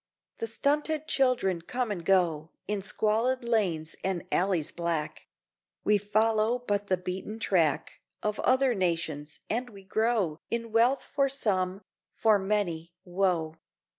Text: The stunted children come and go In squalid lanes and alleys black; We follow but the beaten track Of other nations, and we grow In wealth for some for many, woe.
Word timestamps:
The 0.39 0.47
stunted 0.47 1.07
children 1.07 1.61
come 1.61 1.91
and 1.91 2.03
go 2.03 2.49
In 2.67 2.81
squalid 2.81 3.43
lanes 3.43 3.95
and 4.03 4.23
alleys 4.31 4.71
black; 4.71 5.27
We 5.83 5.99
follow 5.99 6.57
but 6.57 6.87
the 6.87 6.97
beaten 6.97 7.37
track 7.37 8.01
Of 8.23 8.39
other 8.39 8.73
nations, 8.73 9.41
and 9.47 9.69
we 9.69 9.83
grow 9.83 10.39
In 10.49 10.71
wealth 10.71 11.03
for 11.03 11.29
some 11.29 11.83
for 12.15 12.39
many, 12.39 12.93
woe. 13.05 13.57